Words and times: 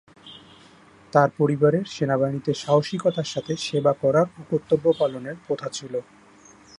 তাঁর 1.13 1.29
পরিবারে 1.39 1.79
সেনাবাহিনীতে 1.95 2.51
সাহসিকতার 2.63 3.27
সাথে 3.33 3.53
সেবা 3.67 3.93
করার 4.01 4.27
ও 4.31 4.41
কর্তব্য 4.51 4.85
পালনের 4.99 5.37
প্রথা 5.45 5.67
ছিল। 5.77 5.93